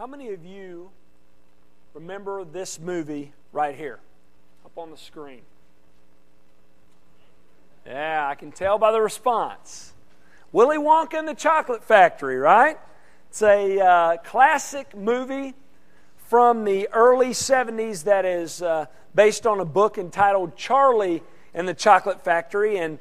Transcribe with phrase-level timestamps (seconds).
[0.00, 0.88] How many of you
[1.92, 3.98] remember this movie right here,
[4.64, 5.42] up on the screen?
[7.84, 9.92] Yeah, I can tell by the response.
[10.52, 12.78] Willy Wonka and the Chocolate Factory, right?
[13.28, 15.52] It's a uh, classic movie
[16.28, 21.22] from the early 70s that is uh, based on a book entitled Charlie
[21.52, 22.78] and the Chocolate Factory.
[22.78, 22.98] And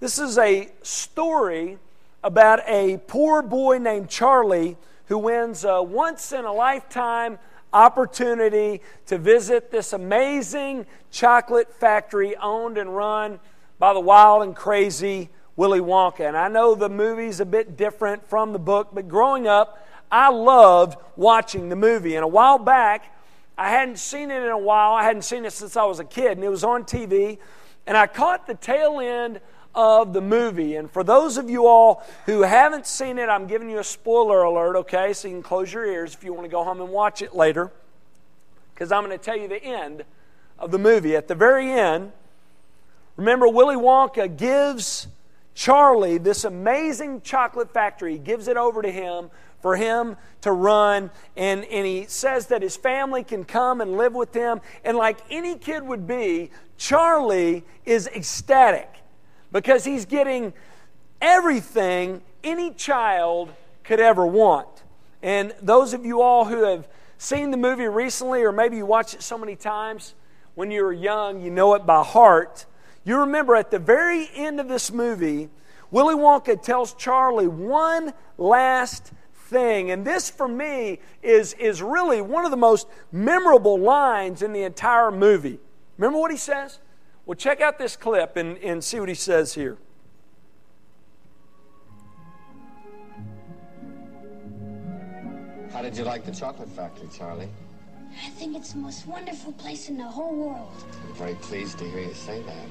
[0.00, 1.78] this is a story
[2.24, 4.76] about a poor boy named Charlie
[5.12, 7.38] who wins a once in a lifetime
[7.70, 13.38] opportunity to visit this amazing chocolate factory owned and run
[13.78, 16.26] by the wild and crazy Willy Wonka.
[16.26, 20.30] And I know the movie's a bit different from the book, but growing up, I
[20.30, 22.14] loved watching the movie.
[22.14, 23.14] And a while back,
[23.58, 24.94] I hadn't seen it in a while.
[24.94, 27.36] I hadn't seen it since I was a kid, and it was on TV.
[27.86, 29.42] And I caught the tail end
[29.74, 30.76] of the movie.
[30.76, 34.42] And for those of you all who haven't seen it, I'm giving you a spoiler
[34.42, 35.12] alert, okay?
[35.12, 37.34] So you can close your ears if you want to go home and watch it
[37.34, 37.70] later.
[38.74, 40.04] Because I'm going to tell you the end
[40.58, 41.16] of the movie.
[41.16, 42.12] At the very end,
[43.16, 45.08] remember, Willy Wonka gives
[45.54, 51.10] Charlie this amazing chocolate factory, he gives it over to him for him to run.
[51.36, 54.60] And, and he says that his family can come and live with him.
[54.84, 58.88] And like any kid would be, Charlie is ecstatic
[59.52, 60.52] because he's getting
[61.20, 63.52] everything any child
[63.84, 64.68] could ever want.
[65.22, 66.88] And those of you all who have
[67.18, 70.14] seen the movie recently, or maybe you watched it so many times
[70.54, 72.66] when you were young, you know it by heart.
[73.04, 75.48] You remember at the very end of this movie,
[75.90, 79.90] Willy Wonka tells Charlie one last thing.
[79.90, 84.62] And this, for me, is, is really one of the most memorable lines in the
[84.62, 85.60] entire movie.
[85.98, 86.78] Remember what he says?
[87.24, 89.78] Well, check out this clip and, and see what he says here.
[95.72, 97.48] How did you like the chocolate factory, Charlie?
[98.24, 100.84] I think it's the most wonderful place in the whole world.
[101.06, 102.66] I'm very pleased to hear you say that,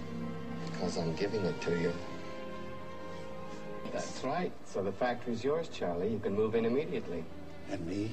[0.66, 1.94] because I'm giving it to you.
[3.92, 4.52] That's right.
[4.66, 6.10] So the factory's yours, Charlie.
[6.10, 7.24] You can move in immediately.
[7.72, 8.12] And me?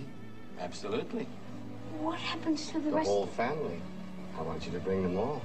[0.59, 1.27] Absolutely.
[2.01, 3.81] What happens to the, rest of The whole family.
[4.39, 5.43] I want you to bring them all.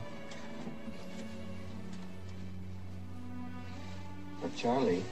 [4.53, 5.03] But Charlie,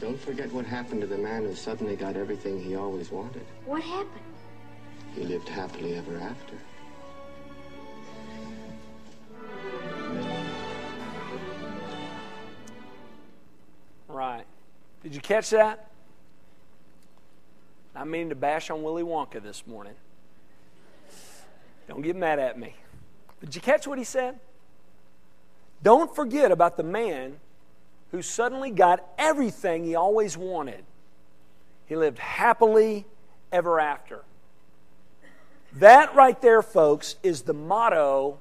[0.00, 3.44] don't forget what happened to the man who suddenly got everything he always wanted.
[3.64, 4.24] What happened?
[5.14, 6.54] He lived happily ever after.
[14.08, 14.44] Right.
[15.02, 15.90] Did you catch that?
[17.96, 19.94] I mean to bash on Willy Wonka this morning.
[21.88, 22.74] Don't get mad at me.
[23.40, 24.38] Did you catch what he said?
[25.82, 27.36] Don't forget about the man
[28.10, 30.84] who suddenly got everything he always wanted.
[31.86, 33.06] He lived happily
[33.52, 34.22] ever after.
[35.74, 38.38] That right there, folks, is the motto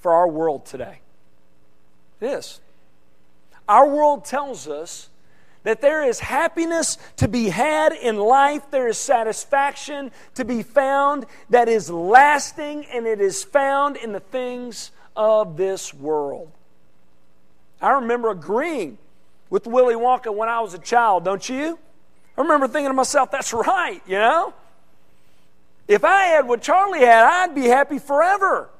[0.00, 1.00] for our world today.
[2.20, 2.60] It is.
[3.68, 5.08] Our world tells us
[5.62, 11.26] that there is happiness to be had in life, there is satisfaction to be found
[11.50, 16.50] that is lasting, and it is found in the things of this world.
[17.80, 18.98] I remember agreeing
[19.50, 21.78] with Willy Wonka when I was a child, don't you?
[22.36, 24.54] I remember thinking to myself, that's right, you know?
[25.88, 28.70] If I had what Charlie had, I'd be happy forever.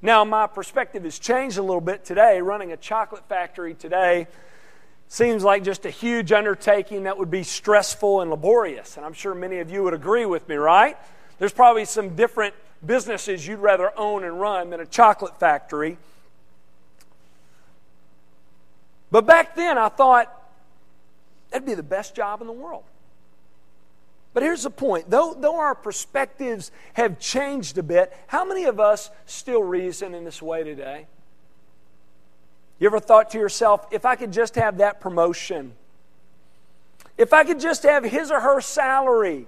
[0.00, 2.40] Now, my perspective has changed a little bit today.
[2.40, 4.26] Running a chocolate factory today
[5.08, 8.96] seems like just a huge undertaking that would be stressful and laborious.
[8.96, 10.96] And I'm sure many of you would agree with me, right?
[11.38, 12.54] There's probably some different
[12.84, 15.98] businesses you'd rather own and run than a chocolate factory.
[19.10, 20.32] But back then, I thought
[21.50, 22.84] that'd be the best job in the world.
[24.34, 28.80] But here's the point though, though our perspectives have changed a bit, how many of
[28.80, 31.06] us still reason in this way today?
[32.78, 35.74] You ever thought to yourself, if I could just have that promotion,
[37.18, 39.46] if I could just have his or her salary,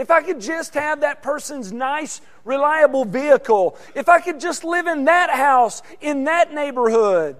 [0.00, 4.86] if I could just have that person's nice, reliable vehicle, if I could just live
[4.86, 7.36] in that house, in that neighborhood,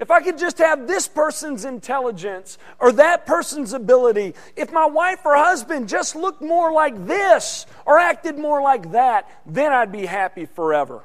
[0.00, 5.20] if I could just have this person's intelligence or that person's ability, if my wife
[5.24, 10.06] or husband just looked more like this or acted more like that, then I'd be
[10.06, 11.04] happy forever.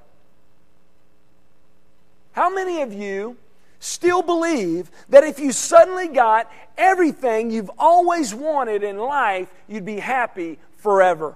[2.31, 3.37] How many of you
[3.85, 9.99] still believe that if you suddenly got everything you've always wanted in life, you'd be
[9.99, 11.35] happy forever?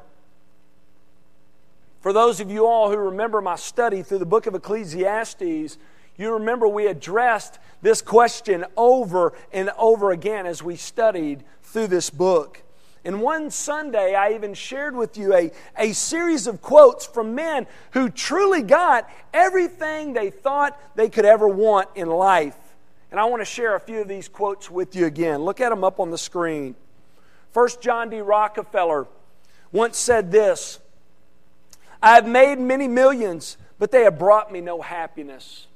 [2.02, 5.78] For those of you all who remember my study through the book of Ecclesiastes,
[6.18, 12.10] you remember we addressed this question over and over again as we studied through this
[12.10, 12.64] book.
[13.06, 17.66] And one Sunday, I even shared with you a, a series of quotes from men
[17.92, 22.58] who truly got everything they thought they could ever want in life.
[23.12, 25.44] And I want to share a few of these quotes with you again.
[25.44, 26.76] Look at them up on the screen.
[27.52, 28.20] First, John D.
[28.20, 29.08] Rockefeller
[29.72, 30.80] once said this
[32.02, 35.68] I have made many millions, but they have brought me no happiness.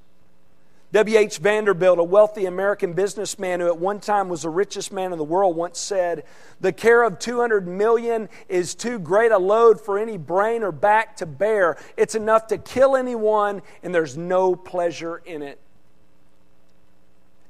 [0.94, 1.40] W.H.
[1.40, 5.24] Vanderbilt, a wealthy American businessman who at one time was the richest man in the
[5.24, 6.24] world, once said,
[6.62, 11.18] The care of 200 million is too great a load for any brain or back
[11.18, 11.78] to bear.
[11.98, 15.60] It's enough to kill anyone, and there's no pleasure in it.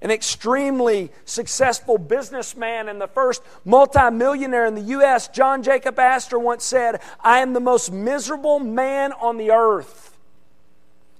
[0.01, 6.63] An extremely successful businessman and the first multimillionaire in the U.S., John Jacob Astor, once
[6.63, 10.12] said, I am the most miserable man on the earth.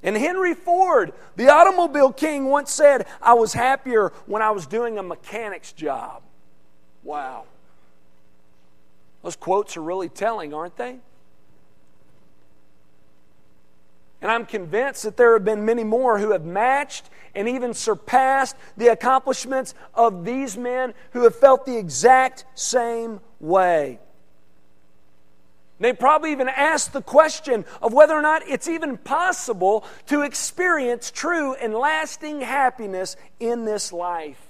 [0.04, 4.98] And Henry Ford, the automobile king, once said, I was happier when I was doing
[4.98, 6.22] a mechanic's job.
[7.04, 7.46] Wow.
[9.24, 11.00] Those quotes are really telling, aren't they?
[14.22, 18.56] And I'm convinced that there have been many more who have matched and even surpassed
[18.78, 24.00] the accomplishments of these men who have felt the exact same way.
[25.84, 31.12] They probably even asked the question of whether or not it's even possible to experience
[31.12, 34.42] true and lasting happiness in this life.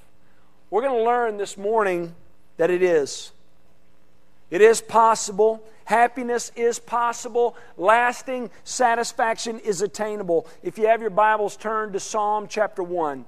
[0.70, 2.14] We're going to learn this morning
[2.58, 3.32] that it is.
[4.52, 5.64] It is possible.
[5.86, 7.58] Happiness is possible.
[7.78, 10.46] Lasting satisfaction is attainable.
[10.62, 13.26] If you have your Bibles, turn to Psalm chapter 1.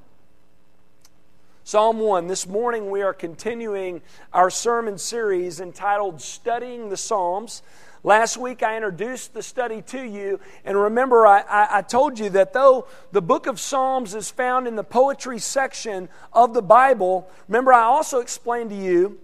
[1.63, 2.27] Psalm 1.
[2.27, 7.63] This morning we are continuing our sermon series entitled Studying the Psalms.
[8.05, 12.29] Last week I introduced the study to you, and remember, I, I, I, told you
[12.29, 17.27] that though the book of Psalms is found in the poetry section of the Bible,
[17.47, 19.17] remember, I also explained to you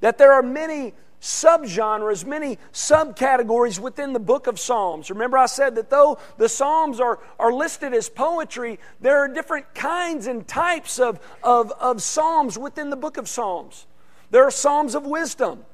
[0.00, 5.08] that there are many subgenres, many subcategories within the book of Psalms.
[5.08, 9.72] Remember, I said that though the Psalms are, are listed as poetry, there are different
[9.72, 13.86] kinds and types of, of, of Psalms within the book of Psalms.
[14.32, 15.64] There are Psalms of wisdom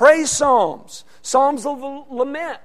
[0.00, 1.78] praise psalms, psalms of
[2.10, 2.58] lament,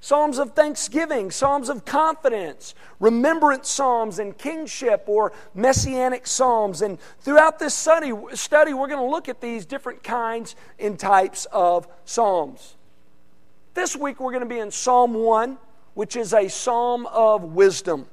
[0.00, 6.82] psalms of thanksgiving, psalms of confidence, remembrance psalms, and kingship or messianic psalms.
[6.82, 11.46] And throughout this study, study we're going to look at these different kinds and types
[11.52, 12.74] of psalms.
[13.74, 15.58] This week we're going to be in Psalm 1,
[15.94, 18.06] which is a psalm of wisdom.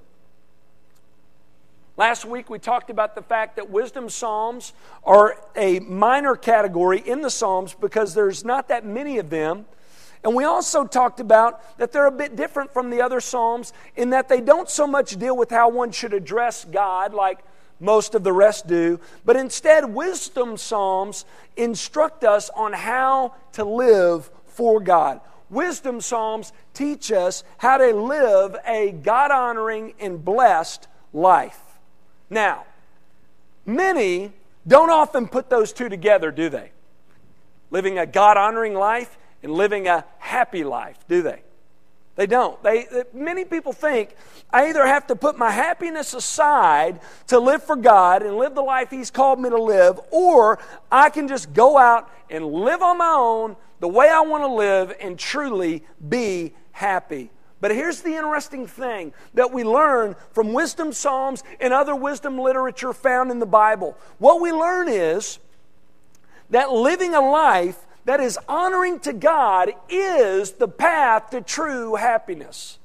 [1.99, 4.71] Last week we talked about the fact that wisdom psalms
[5.03, 9.65] are a minor category in the psalms because there's not that many of them.
[10.23, 14.11] And we also talked about that they're a bit different from the other psalms in
[14.11, 17.39] that they don't so much deal with how one should address God like
[17.81, 21.25] most of the rest do, but instead, wisdom psalms
[21.57, 25.19] instruct us on how to live for God.
[25.49, 31.68] Wisdom psalms teach us how to live a God honoring and blessed life.
[32.29, 32.65] Now,
[33.65, 34.33] many
[34.67, 36.71] don't often put those two together, do they?
[37.71, 41.41] Living a God honoring life and living a happy life, do they?
[42.15, 42.61] They don't.
[42.61, 44.13] They, many people think
[44.51, 48.61] I either have to put my happiness aside to live for God and live the
[48.61, 50.59] life He's called me to live, or
[50.91, 54.53] I can just go out and live on my own the way I want to
[54.53, 57.31] live and truly be happy.
[57.61, 62.93] But here's the interesting thing that we learn from wisdom psalms and other wisdom literature
[62.93, 63.97] found in the Bible.
[64.17, 65.39] What we learn is
[66.49, 72.79] that living a life that is honoring to God is the path to true happiness.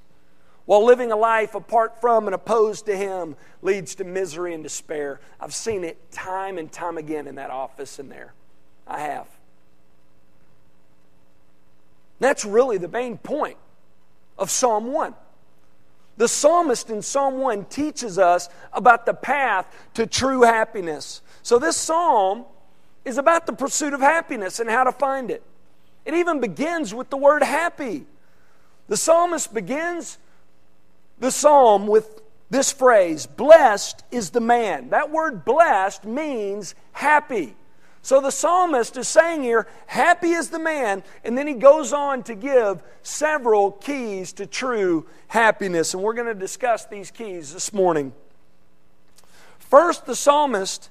[0.66, 5.20] While living a life apart from and opposed to Him leads to misery and despair.
[5.40, 8.32] I've seen it time and time again in that office in there.
[8.88, 9.28] I have.
[12.18, 13.58] That's really the main point
[14.38, 15.14] of Psalm 1.
[16.16, 21.22] The psalmist in Psalm 1 teaches us about the path to true happiness.
[21.42, 22.44] So, this psalm
[23.04, 25.42] is about the pursuit of happiness and how to find it.
[26.04, 28.06] It even begins with the word happy.
[28.88, 30.18] The psalmist begins
[31.18, 34.90] the psalm with this phrase Blessed is the man.
[34.90, 37.56] That word blessed means happy.
[38.04, 42.22] So the psalmist is saying here, Happy is the man, and then he goes on
[42.24, 45.94] to give several keys to true happiness.
[45.94, 48.12] And we're going to discuss these keys this morning.
[49.58, 50.90] First, the psalmist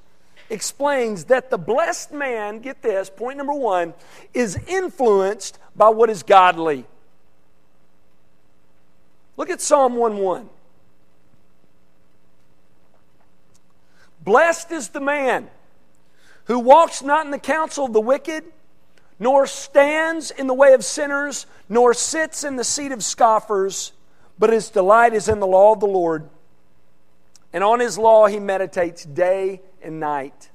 [0.49, 3.93] explains that the blessed man, get this, point number one,
[4.33, 6.83] is influenced by what is godly.
[9.37, 10.49] Look at Psalm 1 1.
[14.23, 15.51] Blessed is the man
[16.45, 18.43] who walks not in the counsel of the wicked,
[19.19, 23.93] nor stands in the way of sinners, nor sits in the seat of scoffers,
[24.37, 26.29] but his delight is in the law of the Lord.
[27.53, 30.49] And on his law he meditates day and night.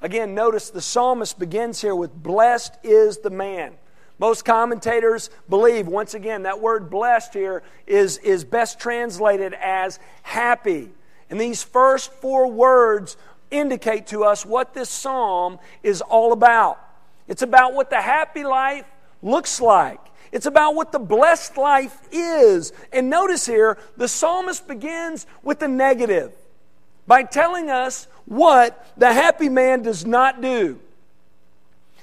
[0.00, 3.74] Again, notice the psalmist begins here with Blessed is the man.
[4.18, 10.90] Most commentators believe, once again, that word blessed here is, is best translated as happy.
[11.30, 13.16] And these first four words
[13.58, 16.78] indicate to us what this psalm is all about.
[17.28, 18.86] It's about what the happy life
[19.22, 20.00] looks like.
[20.32, 22.72] It's about what the blessed life is.
[22.92, 26.32] And notice here, the psalmist begins with the negative
[27.06, 30.80] by telling us what the happy man does not do.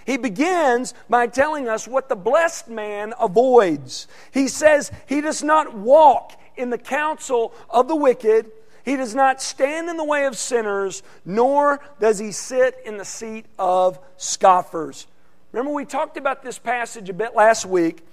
[0.05, 4.07] He begins by telling us what the blessed man avoids.
[4.33, 8.51] He says he does not walk in the counsel of the wicked,
[8.83, 13.05] he does not stand in the way of sinners, nor does he sit in the
[13.05, 15.07] seat of scoffers.
[15.51, 18.03] Remember, we talked about this passage a bit last week,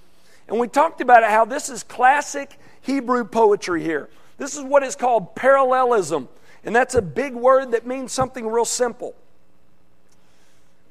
[0.49, 4.09] and we talked about how this is classic Hebrew poetry here.
[4.39, 6.29] This is what is called parallelism,
[6.65, 9.15] and that's a big word that means something real simple.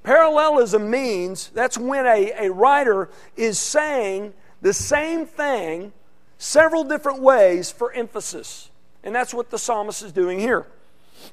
[0.04, 5.92] Parallelism means that's when a, a writer is saying the same thing
[6.38, 8.67] several different ways for emphasis.
[9.08, 10.68] And that's what the psalmist is doing here.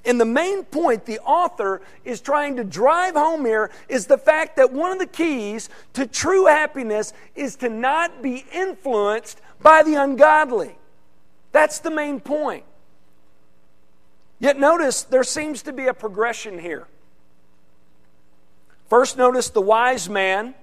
[0.05, 4.55] And the main point the author is trying to drive home here is the fact
[4.59, 9.97] that one of the keys to true happiness is to not be influenced by the
[9.97, 10.77] ungodly.
[11.51, 12.63] That's the main point.
[14.39, 16.87] Yet notice there seems to be a progression here.
[18.89, 20.55] First, notice the wise man,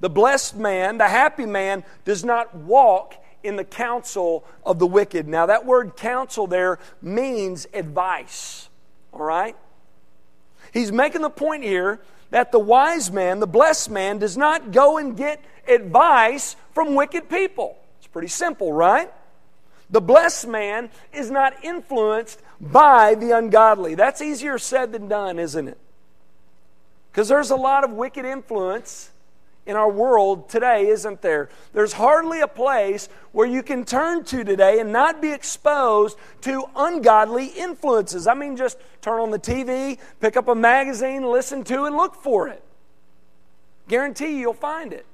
[0.00, 3.14] the blessed man, the happy man does not walk
[3.46, 5.28] in the counsel of the wicked.
[5.28, 8.68] Now, that word counsel there means advice,
[9.12, 9.56] all right?
[10.72, 12.00] He's making the point here
[12.30, 17.28] that the wise man, the blessed man, does not go and get advice from wicked
[17.28, 17.78] people.
[17.98, 19.12] It's pretty simple, right?
[19.90, 23.94] The blessed man is not influenced by the ungodly.
[23.94, 25.78] That's easier said than done, isn't it?
[27.12, 29.10] Because there's a lot of wicked influence
[29.66, 31.48] in our world today, isn't there?
[31.72, 36.64] There's hardly a place where you can turn to today and not be exposed to
[36.74, 38.26] ungodly influences.
[38.26, 42.14] I mean, just turn on the TV, pick up a magazine, listen to and look
[42.14, 42.62] for it.
[43.88, 45.06] Guarantee you'll find it.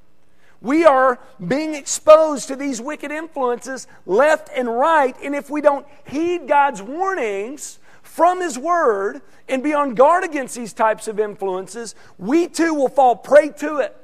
[0.61, 5.87] We are being exposed to these wicked influences left and right, and if we don't
[6.07, 11.95] heed God's warnings, from His Word and be on guard against these types of influences,
[12.19, 13.97] we too will fall prey to it.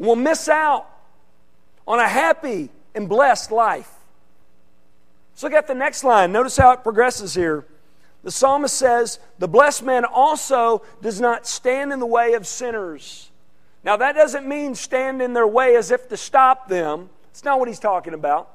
[0.00, 0.88] We'll miss out
[1.86, 3.92] on a happy and blessed life.
[5.32, 6.32] Let's look at the next line.
[6.32, 7.66] Notice how it progresses here.
[8.24, 13.30] The psalmist says, The blessed man also does not stand in the way of sinners.
[13.84, 17.10] Now, that doesn't mean stand in their way as if to stop them.
[17.30, 18.48] It's not what he's talking about.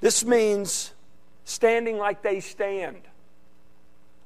[0.00, 0.92] This means
[1.44, 3.00] standing like they stand,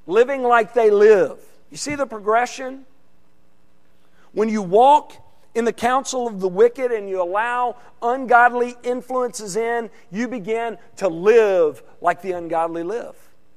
[0.06, 1.38] living like they live.
[1.70, 2.85] You see the progression?
[4.32, 5.12] When you walk
[5.54, 11.08] in the counsel of the wicked and you allow ungodly influences in, you begin to
[11.08, 13.16] live like the ungodly live.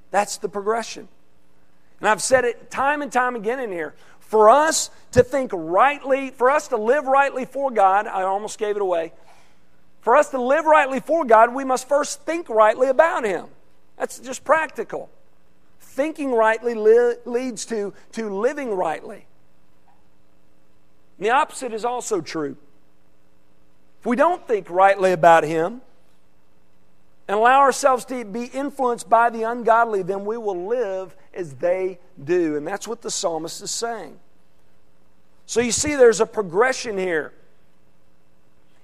[0.10, 1.08] That's the progression.
[2.00, 3.94] And I've said it time and time again in here.
[4.20, 8.76] For us to think rightly, for us to live rightly for God, I almost gave
[8.76, 9.14] it away.
[10.02, 13.46] For us to live rightly for God, we must first think rightly about Him.
[13.98, 15.12] That's just practical.
[15.80, 19.28] Thinking rightly li- leads to, to living rightly.
[21.22, 22.58] And the opposite is also true.
[24.00, 25.82] If we don't think rightly about Him
[27.28, 32.00] and allow ourselves to be influenced by the ungodly, then we will live as they
[32.24, 32.58] do.
[32.58, 34.18] And that's what the psalmist is saying.
[35.46, 37.34] So you see, there's a progression here.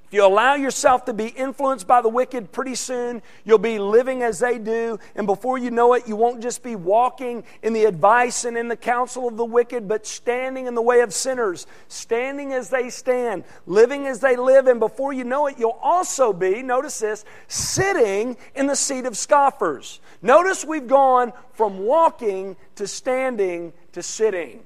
[0.07, 4.23] If you allow yourself to be influenced by the wicked, pretty soon you'll be living
[4.23, 4.99] as they do.
[5.15, 8.69] And before you know it, you won't just be walking in the advice and in
[8.69, 12.89] the counsel of the wicked, but standing in the way of sinners, standing as they
[12.89, 14.67] stand, living as they live.
[14.67, 19.17] And before you know it, you'll also be, notice this, sitting in the seat of
[19.17, 19.99] scoffers.
[20.21, 24.63] Notice we've gone from walking to standing to sitting.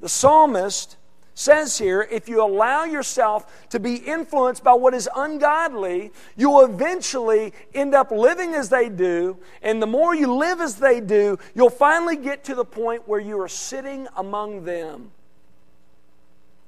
[0.00, 0.96] The psalmist
[1.36, 6.64] says here if you allow yourself to be influenced by what is ungodly, you will
[6.64, 9.36] eventually end up living as they do.
[9.62, 13.20] And the more you live as they do, you'll finally get to the point where
[13.20, 15.12] you are sitting among them.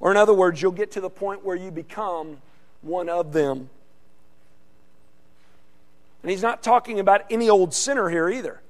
[0.01, 2.37] Or, in other words, you'll get to the point where you become
[2.83, 3.71] one of them.
[6.23, 8.61] And he's not talking about any old sinner here either.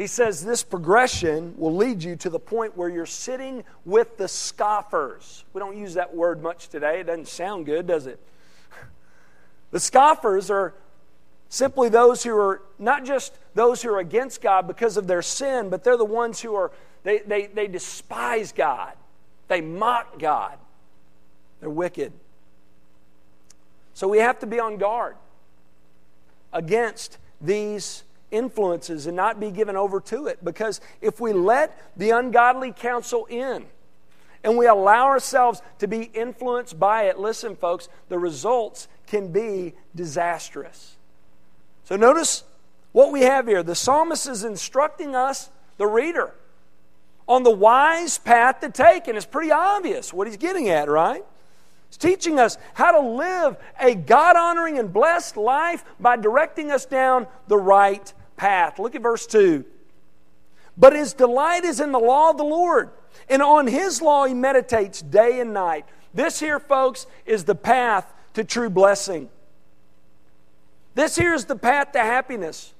[0.00, 4.28] He says this progression will lead you to the point where you're sitting with the
[4.28, 5.44] scoffers.
[5.52, 7.00] We don't use that word much today.
[7.00, 8.18] It doesn't sound good, does it?
[9.72, 10.72] The scoffers are
[11.50, 15.68] simply those who are not just those who are against God because of their sin,
[15.68, 18.94] but they're the ones who are, they, they, they despise God,
[19.48, 20.56] they mock God,
[21.60, 22.12] they're wicked.
[23.92, 25.16] So we have to be on guard
[26.54, 30.44] against these influences and not be given over to it.
[30.44, 33.66] Because if we let the ungodly counsel in
[34.42, 39.74] and we allow ourselves to be influenced by it, listen, folks, the results can be
[39.94, 40.96] disastrous.
[41.84, 42.44] So notice
[42.92, 43.62] what we have here.
[43.62, 46.34] The psalmist is instructing us, the reader,
[47.26, 49.08] on the wise path to take.
[49.08, 51.24] And it's pretty obvious what he's getting at, right?
[51.88, 56.86] He's teaching us how to live a God honoring and blessed life by directing us
[56.86, 58.78] down the right path.
[58.78, 59.66] Look at verse 2.
[60.74, 62.88] But his delight is in the law of the Lord,
[63.28, 65.84] and on his law he meditates day and night.
[66.14, 69.28] This here, folks, is the path to true blessing.
[70.94, 72.72] This here is the path to happiness.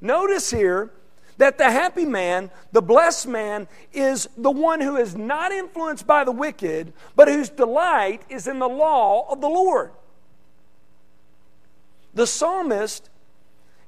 [0.00, 0.90] Notice here
[1.36, 6.24] that the happy man, the blessed man, is the one who is not influenced by
[6.24, 9.92] the wicked, but whose delight is in the law of the Lord.
[12.12, 13.08] The psalmist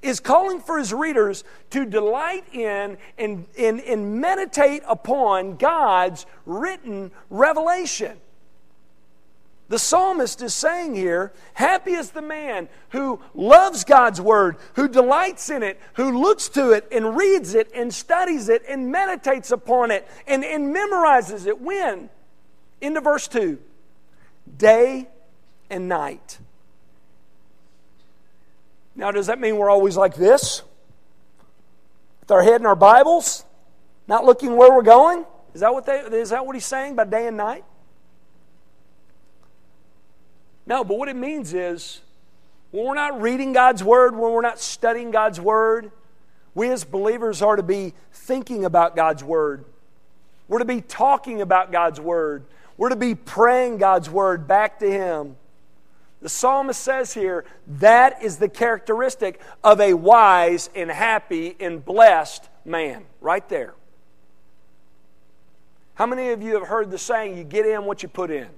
[0.02, 7.12] is calling for his readers to delight in and, and, and meditate upon God's written
[7.30, 8.18] revelation.
[9.68, 15.48] The psalmist is saying here, happy is the man who loves God's word, who delights
[15.48, 19.90] in it, who looks to it and reads it and studies it and meditates upon
[19.90, 21.58] it and, and memorizes it.
[21.58, 22.10] When?
[22.82, 23.58] Into verse 2
[24.58, 25.08] day
[25.70, 26.38] and night.
[28.94, 30.62] Now, does that mean we're always like this?
[32.20, 33.44] With our head in our Bibles,
[34.06, 35.24] not looking where we're going?
[35.54, 37.64] Is that what, they, is that what he's saying by day and night?
[40.66, 42.00] No, but what it means is
[42.70, 45.90] when we're not reading God's Word, when we're not studying God's Word,
[46.54, 49.64] we as believers are to be thinking about God's Word.
[50.48, 52.44] We're to be talking about God's Word.
[52.76, 55.36] We're to be praying God's Word back to Him.
[56.22, 62.48] The psalmist says here that is the characteristic of a wise and happy and blessed
[62.64, 63.74] man, right there.
[65.94, 68.48] How many of you have heard the saying, you get in what you put in?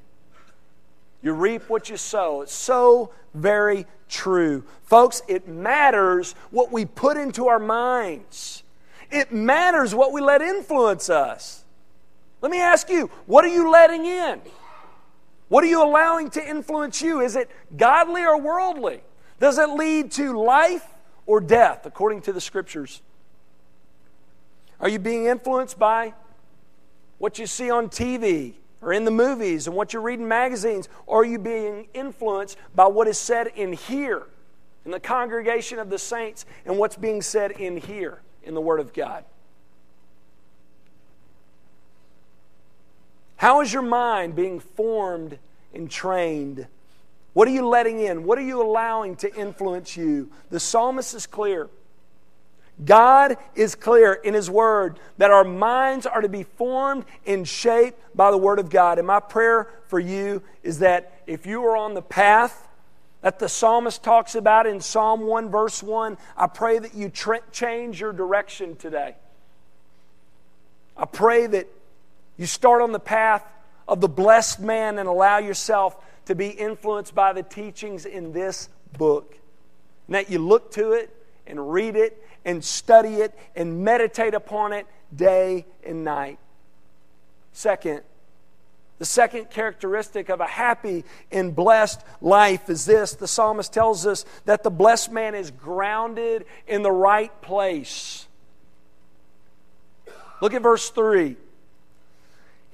[1.22, 2.42] You reap what you sow.
[2.42, 4.62] It's so very true.
[4.84, 8.62] Folks, it matters what we put into our minds,
[9.10, 11.64] it matters what we let influence us.
[12.42, 14.42] Let me ask you, what are you letting in?
[15.48, 17.20] What are you allowing to influence you?
[17.20, 19.02] Is it godly or worldly?
[19.40, 20.86] Does it lead to life
[21.26, 23.02] or death, according to the scriptures?
[24.80, 26.14] Are you being influenced by
[27.18, 30.88] what you see on TV or in the movies and what you read in magazines?
[31.06, 34.26] Or are you being influenced by what is said in here,
[34.84, 38.80] in the congregation of the saints, and what's being said in here, in the Word
[38.80, 39.24] of God?
[43.36, 45.38] How is your mind being formed
[45.74, 46.66] and trained?
[47.32, 48.24] What are you letting in?
[48.24, 50.30] What are you allowing to influence you?
[50.50, 51.68] The psalmist is clear.
[52.84, 58.00] God is clear in His Word that our minds are to be formed and shaped
[58.16, 58.98] by the Word of God.
[58.98, 62.68] And my prayer for you is that if you are on the path
[63.22, 67.40] that the psalmist talks about in Psalm 1, verse 1, I pray that you tra-
[67.52, 69.14] change your direction today.
[70.96, 71.68] I pray that
[72.36, 73.44] you start on the path
[73.86, 78.68] of the blessed man and allow yourself to be influenced by the teachings in this
[78.96, 79.36] book.
[80.06, 81.14] And that you look to it
[81.46, 86.38] and read it and study it and meditate upon it day and night.
[87.52, 88.02] Second,
[88.98, 94.24] the second characteristic of a happy and blessed life is this the psalmist tells us
[94.44, 98.26] that the blessed man is grounded in the right place.
[100.40, 101.36] Look at verse 3.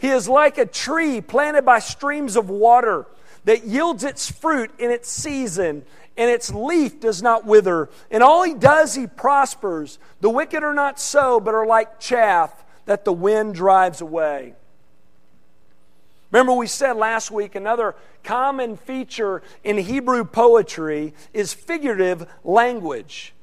[0.00, 3.06] He is like a tree planted by streams of water
[3.44, 5.84] that yields its fruit in its season,
[6.16, 7.90] and its leaf does not wither.
[8.10, 9.98] And all he does, he prospers.
[10.22, 14.54] The wicked are not so, but are like chaff that the wind drives away.
[16.30, 23.34] Remember, we said last week another common feature in Hebrew poetry is figurative language.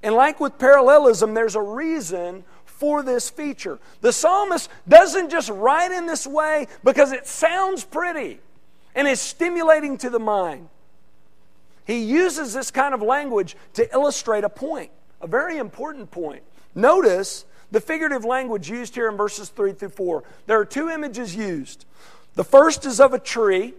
[0.00, 2.44] And like with parallelism, there's a reason
[2.84, 3.78] for this feature.
[4.02, 8.40] The psalmist doesn't just write in this way because it sounds pretty
[8.94, 10.68] and is stimulating to the mind.
[11.86, 14.90] He uses this kind of language to illustrate a point,
[15.22, 16.42] a very important point.
[16.74, 20.22] Notice the figurative language used here in verses 3 through 4.
[20.46, 21.86] There are two images used.
[22.34, 23.72] The first is of a tree,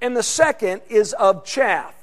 [0.00, 1.94] and the second is of chaff.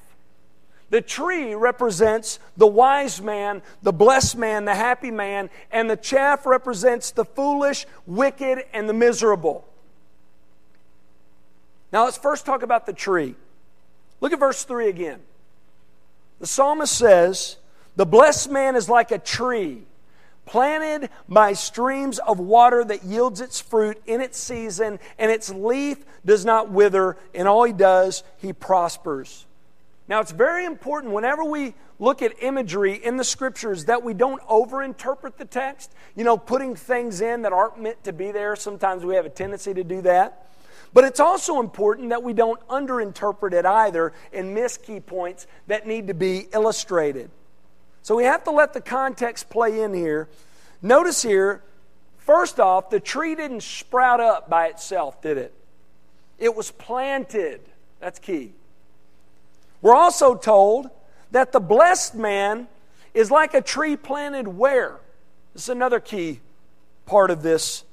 [0.91, 6.45] The tree represents the wise man, the blessed man, the happy man, and the chaff
[6.45, 9.65] represents the foolish, wicked, and the miserable.
[11.93, 13.35] Now let's first talk about the tree.
[14.19, 15.21] Look at verse 3 again.
[16.39, 17.55] The psalmist says,
[17.95, 19.83] The blessed man is like a tree
[20.45, 26.03] planted by streams of water that yields its fruit in its season, and its leaf
[26.25, 29.45] does not wither, and all he does, he prospers.
[30.11, 34.41] Now, it's very important whenever we look at imagery in the scriptures that we don't
[34.41, 35.93] overinterpret the text.
[36.17, 38.57] You know, putting things in that aren't meant to be there.
[38.57, 40.49] Sometimes we have a tendency to do that.
[40.93, 45.87] But it's also important that we don't underinterpret it either and miss key points that
[45.87, 47.29] need to be illustrated.
[48.01, 50.27] So we have to let the context play in here.
[50.81, 51.63] Notice here,
[52.17, 55.53] first off, the tree didn't sprout up by itself, did it?
[56.37, 57.61] It was planted.
[58.01, 58.51] That's key.
[59.81, 60.89] We're also told
[61.31, 62.67] that the blessed man
[63.13, 64.99] is like a tree planted where?
[65.53, 66.39] This is another key
[67.05, 67.83] part of this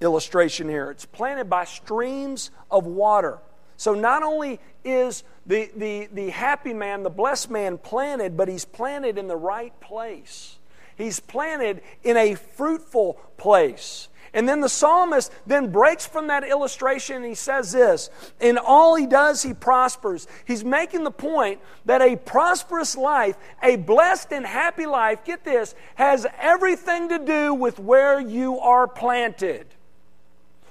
[0.00, 0.90] illustration here.
[0.90, 3.38] It's planted by streams of water.
[3.76, 8.64] So not only is the, the, the happy man, the blessed man planted, but he's
[8.64, 10.56] planted in the right place.
[10.96, 14.08] He's planted in a fruitful place.
[14.36, 18.94] And then the psalmist then breaks from that illustration and he says this In all
[18.94, 20.28] he does, he prospers.
[20.44, 25.74] He's making the point that a prosperous life, a blessed and happy life, get this,
[25.94, 29.66] has everything to do with where you are planted,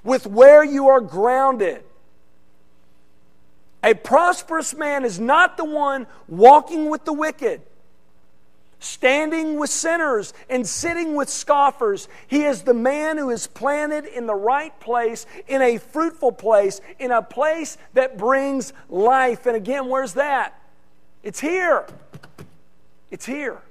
[0.04, 1.84] with where you are grounded.
[3.84, 7.64] A prosperous man is not the one walking with the wicked
[8.80, 12.08] standing with sinners and sitting with scoffers.
[12.28, 16.82] He is the man who is planted in the right place, in a fruitful place,
[17.00, 19.46] in a place that brings life.
[19.46, 20.60] And again, where's that?
[21.24, 21.86] It's here.
[23.12, 23.62] It's here.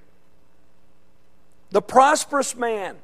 [1.70, 2.96] The prosperous man,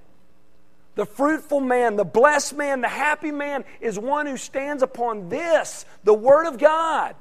[0.94, 5.84] the fruitful man, the blessed man, the happy man is one who stands upon this,
[6.04, 7.14] the Word of God.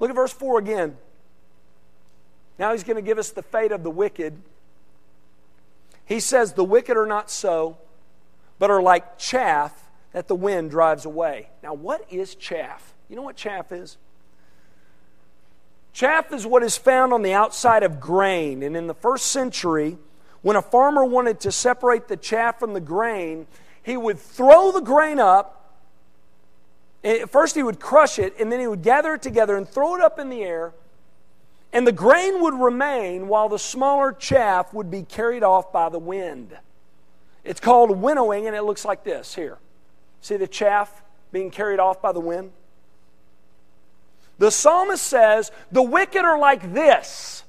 [0.00, 0.96] Look at verse 4 again.
[2.58, 4.40] Now he's going to give us the fate of the wicked.
[6.04, 7.78] He says, The wicked are not so,
[8.58, 11.48] but are like chaff that the wind drives away.
[11.62, 12.94] Now, what is chaff?
[13.08, 13.96] You know what chaff is?
[15.92, 18.62] Chaff is what is found on the outside of grain.
[18.62, 19.96] And in the first century,
[20.42, 23.46] when a farmer wanted to separate the chaff from the grain,
[23.82, 25.78] he would throw the grain up.
[27.02, 29.94] Eh, first, he would crush it, and then he would gather it together and throw
[29.94, 30.72] it up in the air
[31.84, 35.98] and the grain would remain while the smaller chaff would be carried off by the
[35.98, 36.56] wind.
[37.44, 39.58] It's called winnowing, and it looks like this here.
[40.22, 42.52] See the chaff being carried off by the wind?
[44.38, 47.43] The psalmist says, The wicked are like this.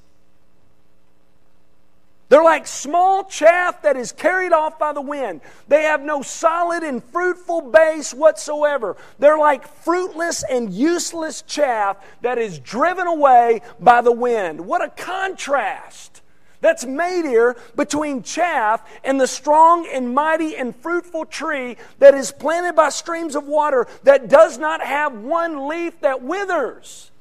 [2.28, 5.42] They're like small chaff that is carried off by the wind.
[5.68, 8.96] They have no solid and fruitful base whatsoever.
[9.18, 14.60] They're like fruitless and useless chaff that is driven away by the wind.
[14.60, 16.22] What a contrast
[16.60, 22.32] that's made here between chaff and the strong and mighty and fruitful tree that is
[22.32, 27.12] planted by streams of water that does not have one leaf that withers.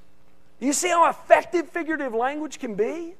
[0.59, 3.13] You see how effective figurative language can be?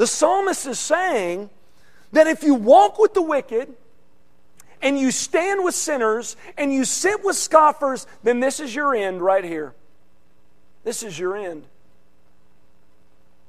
[0.00, 1.50] The psalmist is saying
[2.12, 3.74] that if you walk with the wicked,
[4.80, 9.20] and you stand with sinners and you sit with scoffers, then this is your end
[9.20, 9.74] right here.
[10.84, 11.64] This is your end.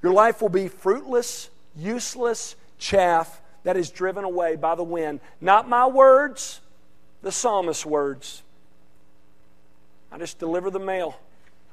[0.03, 5.21] Your life will be fruitless, useless chaff that is driven away by the wind.
[5.39, 6.59] Not my words,
[7.21, 8.43] the psalmist's words.
[10.11, 11.17] I just deliver the mail,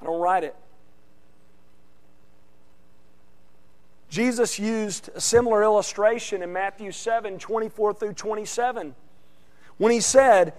[0.00, 0.54] I don't write it.
[4.08, 8.94] Jesus used a similar illustration in Matthew 7 24 through 27
[9.76, 10.54] when he said,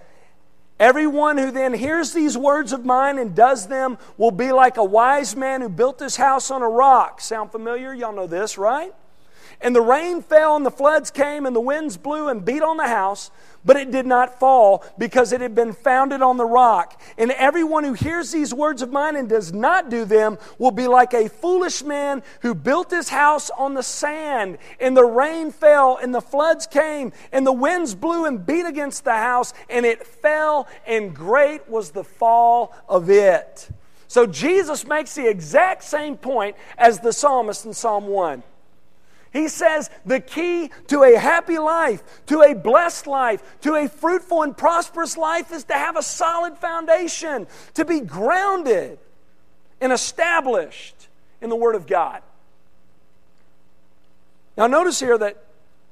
[0.78, 4.84] Everyone who then hears these words of mine and does them will be like a
[4.84, 7.20] wise man who built his house on a rock.
[7.20, 7.92] Sound familiar?
[7.92, 8.94] Y'all know this, right?
[9.60, 12.78] And the rain fell, and the floods came, and the winds blew and beat on
[12.78, 13.30] the house,
[13.64, 17.00] but it did not fall because it had been founded on the rock.
[17.18, 20.86] And everyone who hears these words of mine and does not do them will be
[20.86, 24.58] like a foolish man who built his house on the sand.
[24.78, 29.04] And the rain fell, and the floods came, and the winds blew and beat against
[29.04, 33.68] the house, and it fell, and great was the fall of it.
[34.08, 38.42] So Jesus makes the exact same point as the psalmist in Psalm 1.
[39.32, 44.42] He says the key to a happy life, to a blessed life, to a fruitful
[44.42, 48.98] and prosperous life is to have a solid foundation, to be grounded
[49.80, 51.08] and established
[51.40, 52.22] in the Word of God.
[54.56, 55.42] Now, notice here that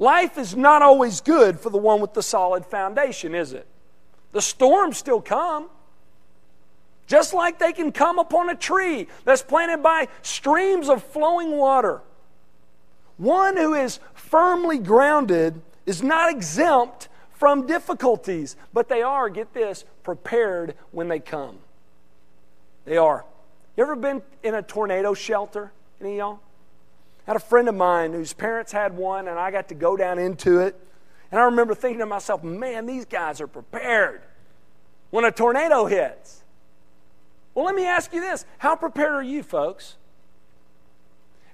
[0.01, 3.66] life is not always good for the one with the solid foundation, is it?
[4.33, 5.70] The storms still come.
[7.07, 12.03] Just like they can come upon a tree that's planted by streams of flowing water.
[13.19, 19.85] One who is firmly grounded is not exempt from difficulties, but they are, get this,
[20.03, 21.59] prepared when they come.
[22.85, 23.25] They are.
[23.77, 25.73] You ever been in a tornado shelter?
[26.01, 26.41] Any of y'all?
[27.27, 29.97] I had a friend of mine whose parents had one, and I got to go
[29.97, 30.75] down into it.
[31.31, 34.23] And I remember thinking to myself, man, these guys are prepared
[35.11, 36.43] when a tornado hits.
[37.55, 39.97] Well, let me ask you this how prepared are you, folks?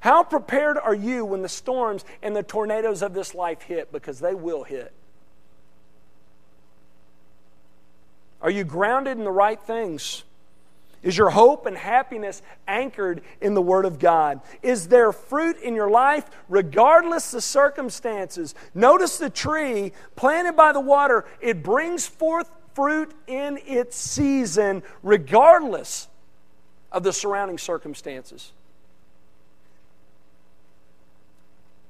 [0.05, 3.91] How prepared are you when the storms and the tornadoes of this life hit?
[3.91, 4.93] Because they will hit.
[8.43, 10.25] Are you grounded in the right things?
[11.03, 14.43] Is your hope and happiness anchored in the Word of God?
[14.61, 18.55] Is there fruit in your life regardless the circumstances?
[18.75, 26.09] Notice the tree planted by the water, it brings forth fruit in its season, regardless
[26.93, 28.53] of the surrounding circumstances.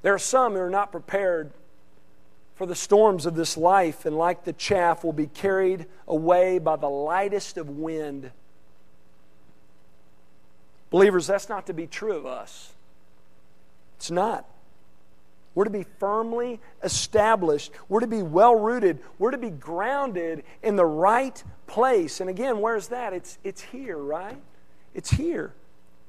[0.04, 1.50] There are some who are not prepared
[2.56, 6.76] for the storms of this life, and like the chaff, will be carried away by
[6.76, 8.30] the lightest of wind.
[10.90, 12.74] Believers, that's not to be true of us.
[13.96, 14.44] It's not.
[15.54, 17.72] We're to be firmly established.
[17.88, 18.98] We're to be well rooted.
[19.18, 22.20] We're to be grounded in the right place.
[22.20, 23.14] And again, where's that?
[23.14, 24.36] It's, it's here, right?
[24.92, 25.54] It's here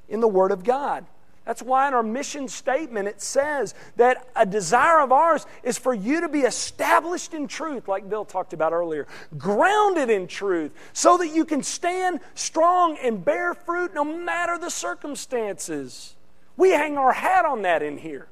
[0.09, 1.05] in the Word of God.
[1.45, 5.93] That's why in our mission statement it says that a desire of ours is for
[5.93, 11.17] you to be established in truth, like Bill talked about earlier, grounded in truth, so
[11.17, 16.15] that you can stand strong and bear fruit no matter the circumstances.
[16.57, 18.27] We hang our hat on that in here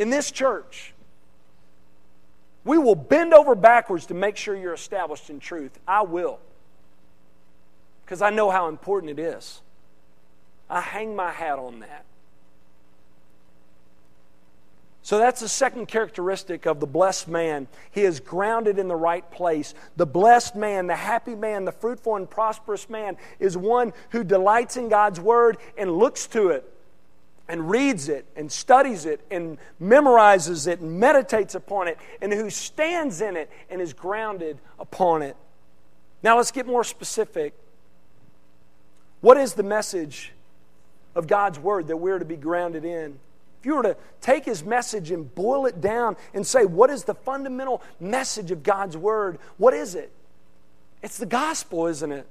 [0.00, 0.94] in this church,
[2.64, 5.78] we will bend over backwards to make sure you're established in truth.
[5.86, 6.38] I will.
[8.02, 9.60] Because I know how important it is.
[10.70, 12.06] I hang my hat on that.
[15.10, 17.66] So that's the second characteristic of the blessed man.
[17.90, 19.74] He is grounded in the right place.
[19.96, 24.76] The blessed man, the happy man, the fruitful and prosperous man is one who delights
[24.76, 26.62] in God's word and looks to it
[27.48, 32.48] and reads it and studies it and memorizes it and meditates upon it and who
[32.48, 35.36] stands in it and is grounded upon it.
[36.22, 37.52] Now let's get more specific.
[39.22, 40.30] What is the message
[41.16, 43.18] of God's Word that we're to be grounded in?
[43.60, 47.04] If you were to take His message and boil it down and say, what is
[47.04, 49.38] the fundamental message of God's Word?
[49.58, 50.10] What is it?
[51.02, 52.26] It's the gospel, isn't it?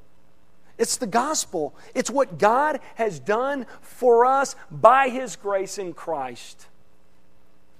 [0.79, 1.75] It's the gospel.
[1.93, 6.67] It's what God has done for us by His grace in Christ.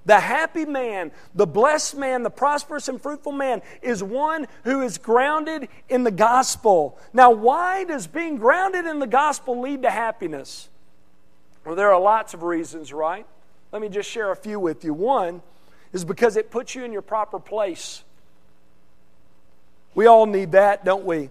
[0.05, 4.97] The happy man, the blessed man, the prosperous and fruitful man is one who is
[4.97, 6.99] grounded in the gospel.
[7.13, 10.69] Now, why does being grounded in the gospel lead to happiness?
[11.65, 13.25] Well, there are lots of reasons, right?
[13.71, 14.93] Let me just share a few with you.
[14.93, 15.41] One
[15.93, 18.03] is because it puts you in your proper place.
[19.95, 21.29] We all need that, don't we?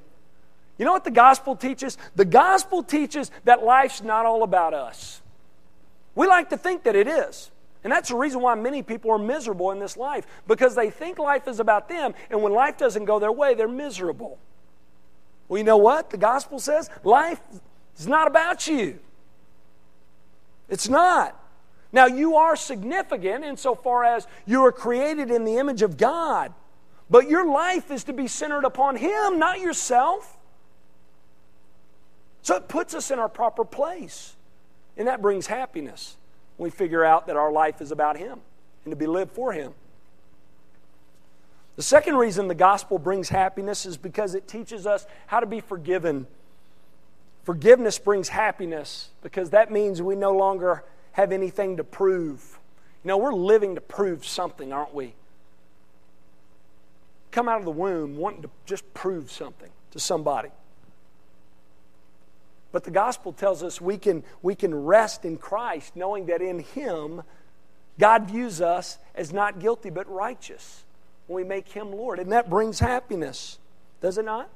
[0.78, 1.98] You know what the gospel teaches?
[2.14, 5.20] The gospel teaches that life's not all about us.
[6.14, 7.50] We like to think that it is.
[7.84, 11.18] And that's the reason why many people are miserable in this life because they think
[11.18, 14.38] life is about them, and when life doesn't go their way, they're miserable.
[15.48, 16.10] Well, you know what?
[16.10, 17.40] The gospel says life
[17.96, 18.98] is not about you.
[20.68, 21.37] It's not.
[21.92, 26.52] Now, you are significant insofar as you are created in the image of God,
[27.08, 30.36] but your life is to be centered upon Him, not yourself.
[32.42, 34.36] So it puts us in our proper place.
[34.96, 36.16] And that brings happiness
[36.56, 38.40] when we figure out that our life is about Him
[38.84, 39.72] and to be lived for Him.
[41.76, 45.60] The second reason the gospel brings happiness is because it teaches us how to be
[45.60, 46.26] forgiven.
[47.44, 50.84] Forgiveness brings happiness because that means we no longer
[51.18, 52.60] have anything to prove.
[53.02, 55.14] You know, we're living to prove something, aren't we?
[57.32, 60.50] Come out of the womb wanting to just prove something to somebody.
[62.70, 66.60] But the gospel tells us we can, we can rest in Christ, knowing that in
[66.60, 67.22] Him,
[67.98, 70.84] God views us as not guilty but righteous
[71.26, 72.20] when we make Him Lord.
[72.20, 73.58] And that brings happiness,
[74.00, 74.48] does it not?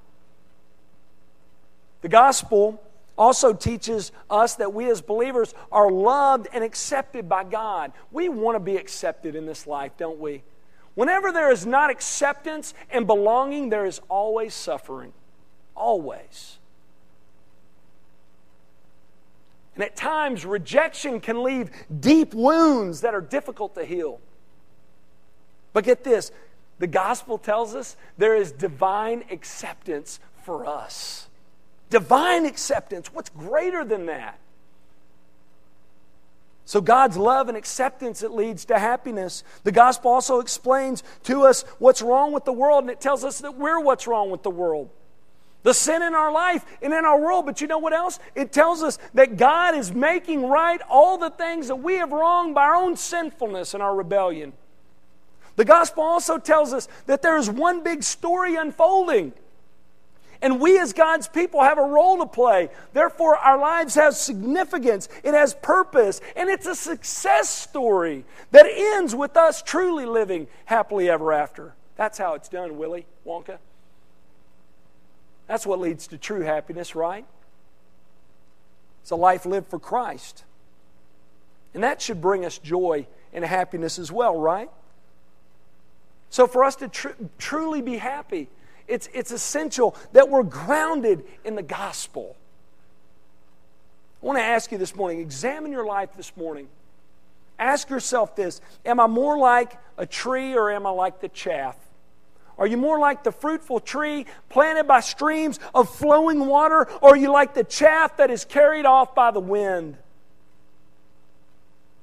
[2.03, 2.81] The gospel
[3.16, 7.92] also teaches us that we as believers are loved and accepted by God.
[8.11, 10.42] We want to be accepted in this life, don't we?
[10.94, 15.12] Whenever there is not acceptance and belonging, there is always suffering.
[15.75, 16.59] Always.
[19.75, 21.70] And at times, rejection can leave
[22.01, 24.20] deep wounds that are difficult to heal.
[25.72, 26.31] But get this
[26.79, 31.29] the gospel tells us there is divine acceptance for us.
[31.93, 33.13] Divine acceptance.
[33.13, 34.39] What's greater than that?
[36.65, 39.45] So, God's love and acceptance, it leads to happiness.
[39.65, 43.41] The gospel also explains to us what's wrong with the world, and it tells us
[43.41, 44.89] that we're what's wrong with the world.
[45.65, 47.45] The sin in our life and in our world.
[47.45, 48.19] But you know what else?
[48.35, 52.55] It tells us that God is making right all the things that we have wronged
[52.55, 54.55] by our own sinfulness and our rebellion.
[55.57, 59.35] The gospel also tells us that there is one big story unfolding.
[60.43, 62.69] And we, as God's people, have a role to play.
[62.93, 69.15] Therefore, our lives have significance, it has purpose, and it's a success story that ends
[69.15, 71.75] with us truly living happily ever after.
[71.97, 73.59] That's how it's done, Willy Wonka.
[75.47, 77.25] That's what leads to true happiness, right?
[79.03, 80.45] It's a life lived for Christ.
[81.75, 84.71] And that should bring us joy and happiness as well, right?
[86.31, 88.49] So, for us to tr- truly be happy,
[88.93, 92.37] it's, it's essential that we're grounded in the gospel.
[94.23, 96.69] I want to ask you this morning examine your life this morning.
[97.59, 101.77] Ask yourself this Am I more like a tree or am I like the chaff?
[102.59, 107.17] Are you more like the fruitful tree planted by streams of flowing water, or are
[107.17, 109.97] you like the chaff that is carried off by the wind?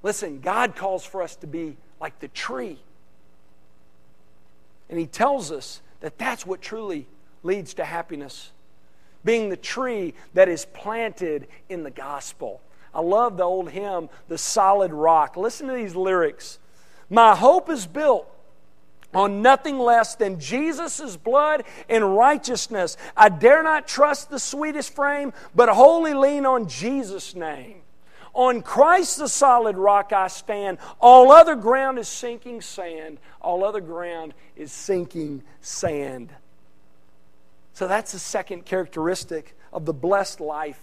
[0.02, 2.80] Listen, God calls for us to be like the tree.
[4.90, 7.08] And he tells us that that's what truly
[7.44, 8.52] leads to happiness
[9.24, 12.62] being the tree that is planted in the gospel.
[12.94, 15.38] I love the old hymn, The Solid Rock.
[15.38, 16.60] Listen to these lyrics.
[17.10, 18.28] My hope is built
[19.14, 22.96] on nothing less than Jesus' blood and righteousness.
[23.18, 27.82] I dare not trust the sweetest frame, but wholly lean on Jesus' name.
[28.34, 30.78] On Christ the solid rock I stand.
[31.00, 33.20] All other ground is sinking sand.
[33.42, 36.30] All other ground is sinking sand.
[37.74, 40.82] So that's the second characteristic of the blessed life.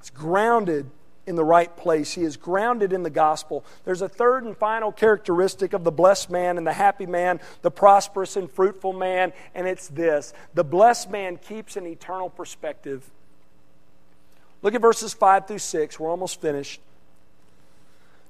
[0.00, 0.90] It's grounded
[1.26, 2.12] in the right place.
[2.12, 3.64] He is grounded in the gospel.
[3.84, 7.70] There's a third and final characteristic of the blessed man and the happy man, the
[7.70, 13.08] prosperous and fruitful man, and it's this the blessed man keeps an eternal perspective.
[14.62, 16.00] Look at verses 5 through 6.
[16.00, 16.80] We're almost finished.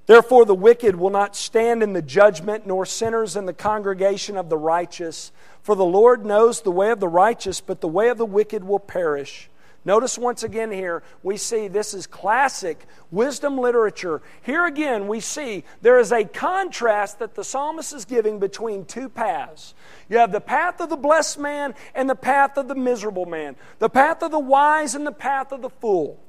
[0.07, 4.49] Therefore, the wicked will not stand in the judgment, nor sinners in the congregation of
[4.49, 5.31] the righteous.
[5.62, 8.64] For the Lord knows the way of the righteous, but the way of the wicked
[8.64, 9.49] will perish.
[9.85, 14.23] Notice once again here, we see this is classic wisdom literature.
[14.42, 19.09] Here again, we see there is a contrast that the psalmist is giving between two
[19.09, 19.75] paths.
[20.09, 23.57] You have the path of the blessed man and the path of the miserable man,
[23.81, 26.21] the path of the wise and the path of the fool.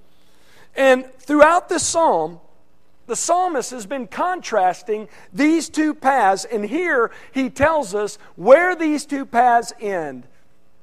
[0.76, 2.40] And throughout this psalm,
[3.06, 9.06] the psalmist has been contrasting these two paths, and here he tells us where these
[9.06, 10.28] two paths end.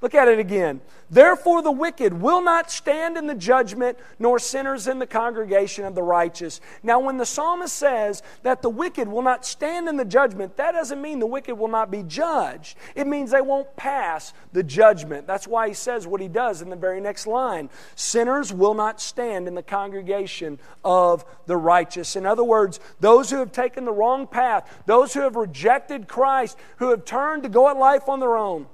[0.02, 0.80] Look at it again.
[1.10, 5.94] Therefore, the wicked will not stand in the judgment, nor sinners in the congregation of
[5.94, 6.60] the righteous.
[6.82, 10.72] Now, when the psalmist says that the wicked will not stand in the judgment, that
[10.72, 12.78] doesn't mean the wicked will not be judged.
[12.94, 15.26] It means they won't pass the judgment.
[15.26, 19.00] That's why he says what he does in the very next line Sinners will not
[19.00, 22.16] stand in the congregation of the righteous.
[22.16, 26.56] In other words, those who have taken the wrong path, those who have rejected Christ,
[26.76, 28.66] who have turned to go at life on their own,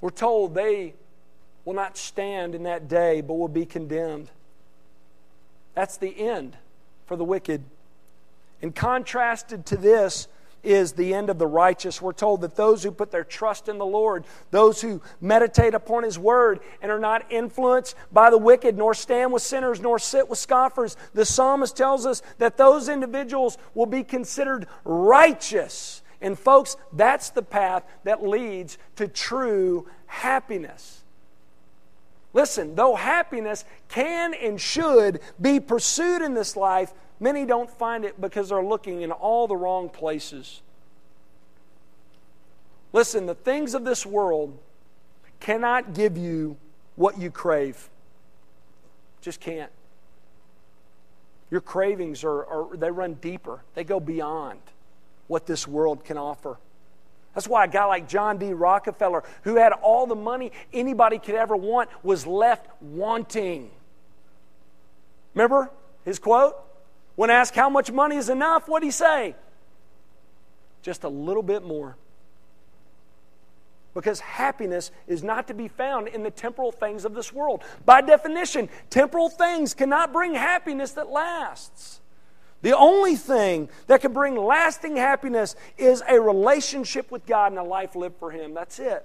[0.00, 0.94] we're told they
[1.64, 4.30] will not stand in that day, but will be condemned.
[5.74, 6.56] That's the end
[7.06, 7.62] for the wicked.
[8.62, 10.28] And contrasted to this
[10.62, 12.02] is the end of the righteous.
[12.02, 16.02] We're told that those who put their trust in the Lord, those who meditate upon
[16.02, 20.28] His word and are not influenced by the wicked, nor stand with sinners, nor sit
[20.28, 26.76] with scoffers, the psalmist tells us that those individuals will be considered righteous and folks,
[26.92, 31.02] that's the path that leads to true happiness.
[32.32, 38.20] Listen, though happiness can and should be pursued in this life, many don't find it
[38.20, 40.62] because they're looking in all the wrong places.
[42.92, 44.56] Listen, the things of this world
[45.40, 46.56] cannot give you
[46.96, 47.88] what you crave.
[49.22, 49.70] Just can't.
[51.50, 53.62] Your cravings are, are they run deeper.
[53.74, 54.60] They go beyond
[55.30, 56.58] what this world can offer.
[57.36, 58.52] That's why a guy like John D.
[58.52, 63.70] Rockefeller, who had all the money anybody could ever want, was left wanting.
[65.34, 65.70] Remember
[66.04, 66.56] his quote?
[67.14, 69.36] When asked how much money is enough, what did he say?
[70.82, 71.96] Just a little bit more.
[73.94, 77.62] Because happiness is not to be found in the temporal things of this world.
[77.84, 82.00] By definition, temporal things cannot bring happiness that lasts.
[82.62, 87.62] The only thing that can bring lasting happiness is a relationship with God and a
[87.62, 88.52] life lived for Him.
[88.54, 89.04] That's it.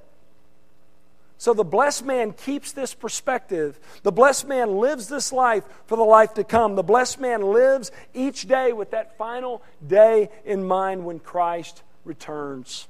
[1.38, 3.80] So the blessed man keeps this perspective.
[4.04, 6.76] The blessed man lives this life for the life to come.
[6.76, 12.88] The blessed man lives each day with that final day in mind when Christ returns.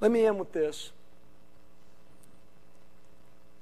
[0.00, 0.92] Let me end with this.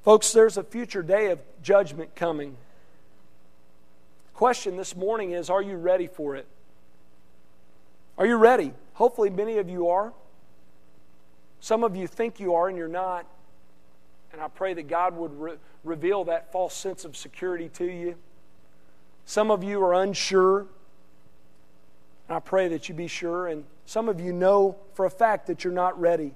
[0.03, 2.57] Folks, there's a future day of judgment coming.
[4.37, 6.47] Question this morning is Are you ready for it?
[8.19, 8.75] Are you ready?
[8.93, 10.13] Hopefully, many of you are.
[11.59, 13.25] Some of you think you are and you're not.
[14.33, 18.17] And I pray that God would re- reveal that false sense of security to you.
[19.25, 20.67] Some of you are unsure.
[22.29, 23.47] And I pray that you be sure.
[23.47, 26.35] And some of you know for a fact that you're not ready.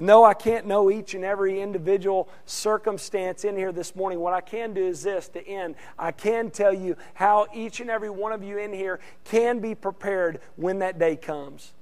[0.00, 4.32] And though I can't know each and every individual circumstance in here this morning, what
[4.32, 5.74] I can do is this to end.
[5.98, 9.74] I can tell you how each and every one of you in here can be
[9.74, 11.74] prepared when that day comes.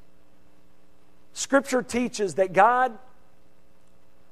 [1.33, 2.99] Scripture teaches that God,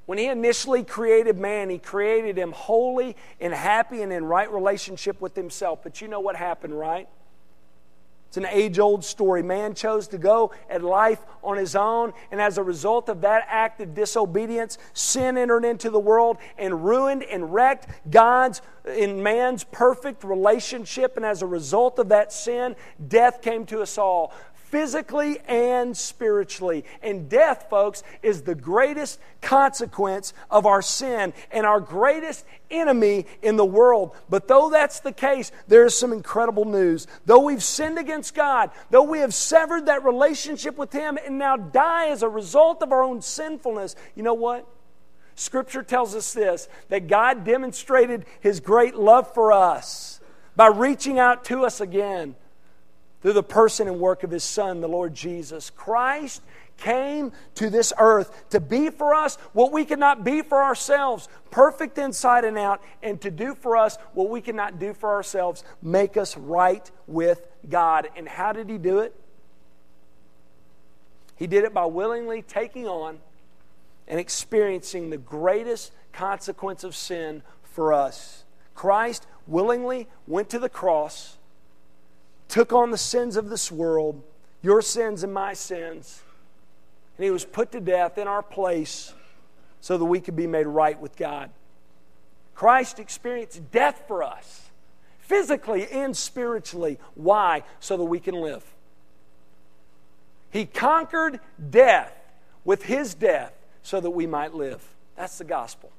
[0.06, 5.20] when He initially created man, He created him holy and happy and in right relationship
[5.20, 5.84] with Himself.
[5.84, 7.08] But you know what happened, right?
[8.36, 9.42] It's an age old story.
[9.42, 13.46] Man chose to go at life on his own, and as a result of that
[13.48, 19.64] act of disobedience, sin entered into the world and ruined and wrecked God's in man's
[19.64, 21.16] perfect relationship.
[21.16, 22.76] And as a result of that sin,
[23.08, 24.34] death came to us all
[24.70, 26.84] physically and spiritually.
[27.02, 33.56] And death, folks, is the greatest consequence of our sin and our greatest enemy in
[33.56, 34.14] the world.
[34.28, 37.06] But though that's the case, there is some incredible news.
[37.26, 41.56] Though we've sinned against God, though we have severed that relationship with Him and now
[41.56, 44.66] die as a result of our own sinfulness, you know what?
[45.36, 50.20] Scripture tells us this that God demonstrated His great love for us
[50.56, 52.34] by reaching out to us again
[53.26, 55.68] through the person and work of his Son, the Lord Jesus.
[55.70, 56.42] Christ
[56.76, 61.28] came to this earth to be for us what we could not be for ourselves,
[61.50, 65.64] perfect inside and out, and to do for us what we cannot do for ourselves,
[65.82, 68.08] make us right with God.
[68.14, 69.12] And how did he do it?
[71.34, 73.18] He did it by willingly taking on
[74.06, 78.44] and experiencing the greatest consequence of sin for us.
[78.76, 81.35] Christ willingly went to the cross
[82.48, 84.22] took on the sins of this world,
[84.62, 86.22] your sins and my sins,
[87.16, 89.14] and he was put to death in our place
[89.80, 91.50] so that we could be made right with God.
[92.54, 94.70] Christ experienced death for us,
[95.20, 96.98] physically and spiritually.
[97.14, 97.62] Why?
[97.80, 98.64] So that we can live.
[100.50, 101.40] He conquered
[101.70, 102.12] death
[102.64, 104.82] with his death so that we might live.
[105.16, 105.90] That's the gospel.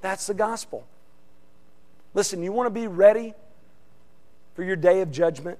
[0.00, 0.86] That's the gospel.
[2.14, 3.34] Listen, you want to be ready
[4.54, 5.58] for your day of judgment?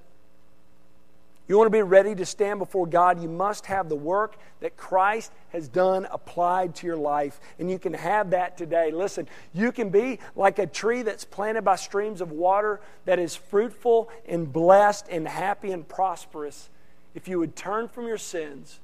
[1.47, 4.75] You want to be ready to stand before God, you must have the work that
[4.77, 7.39] Christ has done applied to your life.
[7.59, 8.89] And you can have that today.
[8.91, 13.35] Listen, you can be like a tree that's planted by streams of water that is
[13.35, 16.69] fruitful and blessed and happy and prosperous
[17.13, 18.79] if you would turn from your sins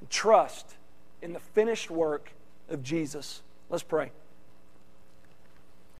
[0.00, 0.74] and trust
[1.22, 2.32] in the finished work
[2.68, 3.42] of Jesus.
[3.70, 4.10] Let's pray.